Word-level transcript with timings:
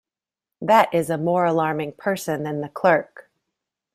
That 0.63 0.91
is 0.95 1.11
a 1.11 1.17
more 1.19 1.45
alarming 1.45 1.91
person 1.91 2.41
than 2.41 2.61
the 2.61 2.69
clerk. 2.69 3.29